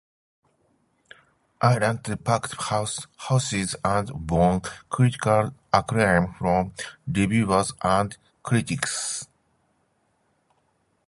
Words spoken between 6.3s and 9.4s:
from reviewers and critics.